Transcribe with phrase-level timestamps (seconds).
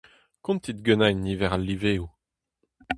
[0.45, 2.07] Kontit ganin niver al liveoù.